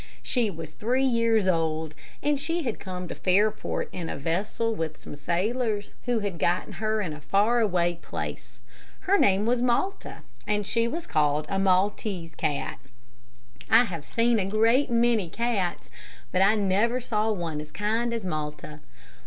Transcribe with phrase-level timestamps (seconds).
[0.23, 1.93] She was three years old,
[2.23, 6.71] and she had come to Fairport in a vessel with some sailors, who had gotten
[6.81, 8.59] her in a far away place.
[9.01, 12.79] Her name was Malta, and she was called a maltese cat.
[13.69, 15.91] I have seen a great many cats,
[16.31, 18.79] but I never saw one as kind as Malta.